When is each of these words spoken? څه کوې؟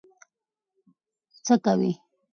څه 1.45 1.55
کوې؟ 1.63 1.91